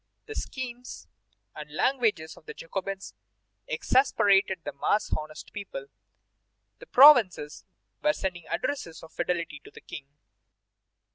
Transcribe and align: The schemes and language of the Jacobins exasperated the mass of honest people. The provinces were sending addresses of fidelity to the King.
The 0.25 0.33
schemes 0.33 1.07
and 1.55 1.71
language 1.75 2.19
of 2.35 2.47
the 2.47 2.55
Jacobins 2.55 3.13
exasperated 3.67 4.61
the 4.63 4.73
mass 4.73 5.11
of 5.11 5.19
honest 5.19 5.53
people. 5.53 5.89
The 6.79 6.87
provinces 6.87 7.65
were 8.01 8.13
sending 8.13 8.47
addresses 8.47 9.03
of 9.03 9.13
fidelity 9.13 9.59
to 9.63 9.69
the 9.69 9.81
King. 9.81 10.07